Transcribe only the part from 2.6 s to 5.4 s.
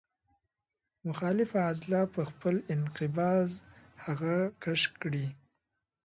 انقباض هغه کش کړي.